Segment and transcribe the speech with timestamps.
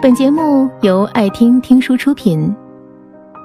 [0.00, 2.54] 本节目由爱听听书出品。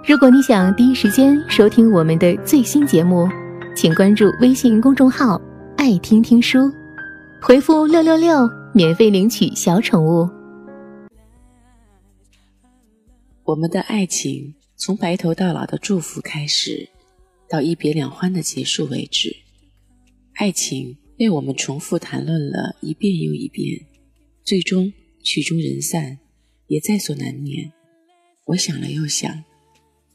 [0.07, 3.27] 如果你想第一时间收听我们的最新节目，
[3.75, 5.41] 请关注微信公众号
[5.75, 6.59] “爱听听书”，
[7.41, 10.29] 回复“六六六”免费领取小宠物。
[13.45, 16.87] 我们的爱情从白头到老的祝福开始，
[17.49, 19.35] 到一别两欢的结束为止，
[20.35, 23.87] 爱情被我们重复谈论了一遍又一遍，
[24.43, 24.93] 最终
[25.23, 26.19] 曲终人散。
[26.73, 27.71] 也在所难免。
[28.45, 29.43] 我想了又想，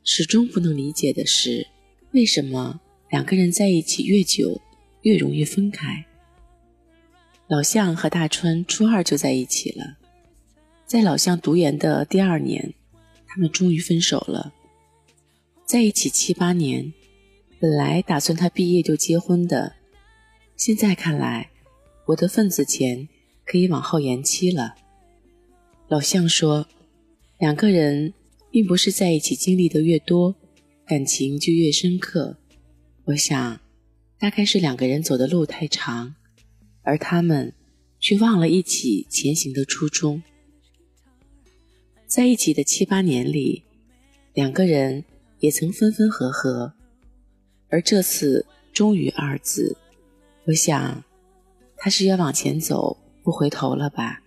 [0.03, 1.69] 始终不能理解的是，
[2.11, 2.81] 为什么
[3.11, 4.61] 两个人在一起越久，
[5.03, 6.05] 越容易分开？
[7.47, 9.99] 老向和大川初二就在一起了，
[10.85, 12.75] 在老向读研的第二年，
[13.29, 14.53] 他们终于分手了。
[15.65, 16.93] 在一起七八年，
[17.61, 19.77] 本来打算他毕业就结婚的，
[20.57, 21.51] 现在看来，
[22.07, 23.09] 我的份子钱
[23.45, 24.75] 可以往后延期了。
[25.89, 26.69] 老向说
[27.41, 28.13] ：“两个人
[28.51, 30.35] 并不是在一起经历的越多，
[30.85, 32.37] 感情就越深刻。
[33.05, 33.59] 我想，
[34.19, 36.15] 大概是两个人走的路太长，
[36.83, 37.55] 而他们
[37.99, 40.23] 却忘了一起前行的初衷。
[42.07, 43.63] 在一起的七八年里，
[44.35, 45.03] 两个人
[45.41, 46.75] 也曾分分合合，
[47.71, 49.75] 而这次终于二字，
[50.45, 51.03] 我想，
[51.79, 54.23] 他是要往前走，不回头了吧。”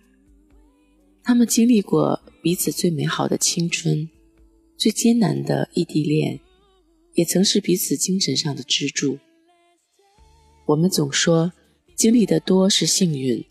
[1.24, 4.08] 他们经历过彼此最美好的青春，
[4.76, 6.40] 最艰难的异地恋，
[7.14, 9.18] 也曾是彼此精神上的支柱。
[10.66, 11.52] 我们总说
[11.94, 13.44] 经历的多是幸运，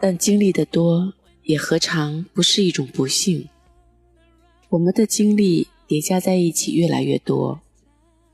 [0.00, 3.46] 但经历的多也何尝不是一种不幸？
[4.70, 7.60] 我们的经历叠加在一起越来越多，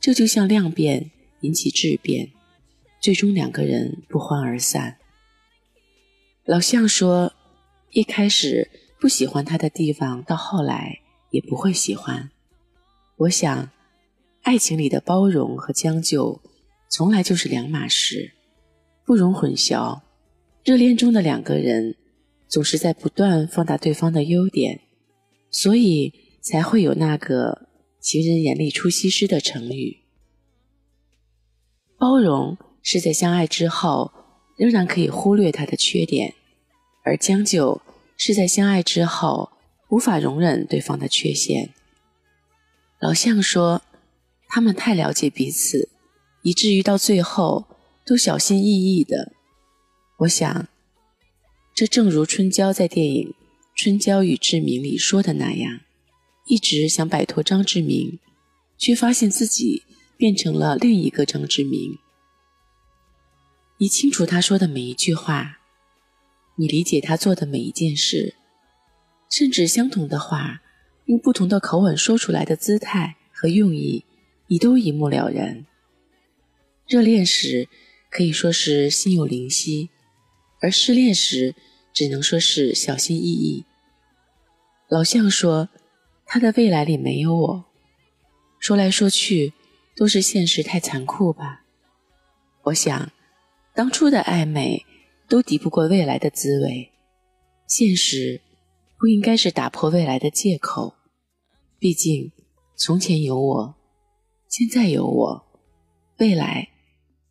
[0.01, 1.11] 这就像量变
[1.41, 2.31] 引起质变，
[3.01, 4.99] 最终两个人不欢而散。
[6.45, 7.33] 老向说。
[7.93, 12.31] 一开始不喜欢他的地方，到后来也不会喜欢。
[13.19, 13.69] 我想，
[14.41, 16.41] 爱情里的包容和将就，
[16.89, 18.33] 从来就是两码事，
[19.05, 20.01] 不容混淆。
[20.65, 21.95] 热恋中的两个人，
[22.49, 24.81] 总是在不断放大对方的优点，
[25.51, 27.69] 所以才会有那个
[28.01, 29.99] “情人眼里出西施”的成语。
[31.99, 34.11] 包容是在相爱之后，
[34.57, 36.35] 仍然可以忽略他的缺点。
[37.03, 37.83] 而将就
[38.17, 39.51] 是在相爱之后
[39.89, 41.75] 无法容忍对方的缺陷。
[43.01, 43.83] 老向说，
[44.49, 45.89] 他们太了解彼此，
[46.43, 47.67] 以至于到最后
[48.07, 49.33] 都小心翼翼的。
[50.19, 50.69] 我想，
[51.75, 53.29] 这正如春娇在电影
[53.75, 55.81] 《春娇与志明》里说的那样，
[56.47, 58.21] 一直想摆脱张志明，
[58.79, 59.83] 却发现自己
[60.17, 61.99] 变成了另一个张志明。
[63.79, 65.59] 你清楚他说的每一句话。
[66.57, 68.35] 你理解他做的每一件事，
[69.31, 70.61] 甚至相同的话，
[71.07, 74.05] 用不同的口吻说出来的姿态和用意，
[74.49, 75.65] 你都一目了然。
[76.87, 77.69] 热恋时
[78.11, 79.89] 可以说是心有灵犀，
[80.61, 81.55] 而失恋时
[81.93, 83.65] 只能说是小心翼翼。
[84.89, 85.71] 老向说，
[86.27, 87.65] 他的未来里没有我，
[88.61, 89.55] 说来说去
[89.97, 91.65] 都是现实太残酷吧。
[92.65, 93.11] 我想，
[93.75, 94.85] 当初的暧昧。
[95.29, 96.91] 都抵不过未来的滋味，
[97.67, 98.41] 现实
[98.99, 100.95] 不应该是打破未来的借口。
[101.79, 102.31] 毕竟，
[102.77, 103.75] 从前有我，
[104.49, 105.45] 现在有我，
[106.19, 106.69] 未来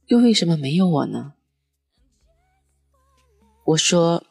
[0.08, 1.34] 又为什么没有我呢？
[3.66, 4.26] 我说，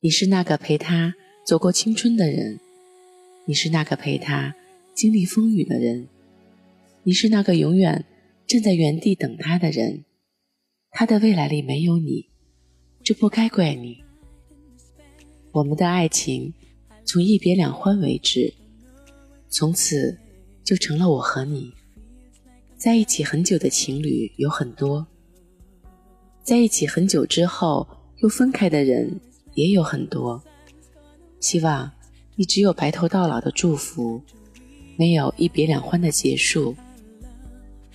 [0.00, 1.14] 你是那个陪他
[1.44, 2.60] 走过青春的人，
[3.44, 4.54] 你是那个陪他
[4.94, 6.08] 经历风雨的人，
[7.02, 8.04] 你是那个永远
[8.46, 10.04] 站在原地等他的人。
[10.90, 12.30] 他的未来里没有你。
[13.08, 14.04] 这不该怪你。
[15.50, 16.52] 我们的爱情
[17.06, 18.52] 从一别两欢为止，
[19.48, 20.14] 从此
[20.62, 21.72] 就成了我和你
[22.76, 25.06] 在一起很久的情侣有很多，
[26.42, 29.18] 在一起很久之后又分开的人
[29.54, 30.44] 也有很多。
[31.40, 31.90] 希望
[32.36, 34.20] 你只有白头到老的祝福，
[34.98, 36.76] 没有一别两欢的结束。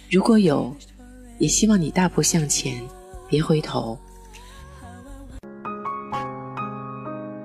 [0.10, 0.76] 如果有，
[1.38, 2.84] 也希望你大步向前，
[3.30, 3.96] 别回头。